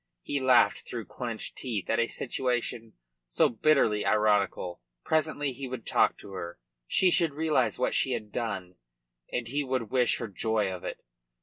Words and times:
He 0.23 0.39
laughed 0.39 0.79
through 0.87 1.05
clenched 1.05 1.55
teeth 1.55 1.87
at 1.87 1.99
a 1.99 2.07
situation 2.07 2.93
so 3.27 3.49
bitterly 3.49 4.03
ironical. 4.03 4.81
Presently 5.03 5.53
he 5.53 5.67
would 5.67 5.85
talk 5.85 6.17
to 6.17 6.31
her. 6.31 6.57
She 6.87 7.11
should 7.11 7.33
realise 7.35 7.77
what 7.77 7.93
she 7.93 8.13
had 8.13 8.31
done, 8.31 8.77
and 9.31 9.47
he 9.47 9.63
would 9.63 9.91
wish 9.91 10.17
her 10.17 10.27
joy 10.27 10.71
of 10.73 10.83
it. 10.83 11.05